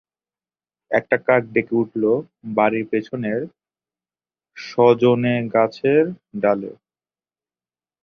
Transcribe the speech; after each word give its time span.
একটা 0.91 1.15
কাক 1.27 1.43
ডেকে 1.53 1.73
উঠল 1.81 2.03
বাড়ির 2.55 2.85
পেছনের 2.91 3.41
শজনেগাছের 4.57 6.03
ডালে। 6.41 6.71